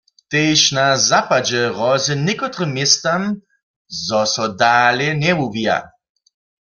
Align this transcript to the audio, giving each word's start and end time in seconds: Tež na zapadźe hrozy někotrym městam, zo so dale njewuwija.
Tež 0.31 0.59
na 0.75 0.85
zapadźe 1.09 1.63
hrozy 1.75 2.13
někotrym 2.27 2.71
městam, 2.75 3.23
zo 4.05 4.21
so 4.33 4.45
dale 4.59 5.07
njewuwija. 5.21 5.77